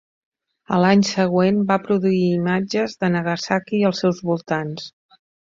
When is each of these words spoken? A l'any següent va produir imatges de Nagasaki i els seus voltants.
A 0.77 0.77
l'any 0.83 1.03
següent 1.09 1.59
va 1.73 1.77
produir 1.83 2.23
imatges 2.39 2.97
de 3.05 3.11
Nagasaki 3.17 3.79
i 3.83 3.87
els 3.93 4.03
seus 4.05 4.25
voltants. 4.33 4.91